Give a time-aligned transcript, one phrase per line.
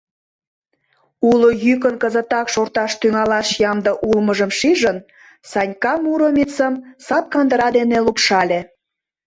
[1.29, 4.97] Уло йӱкын кызытак шорташ тӱҥалаш ямде улмыжым шижын,
[5.49, 6.73] Санька Муромецым
[7.05, 8.59] сапкандыра дене лупшале.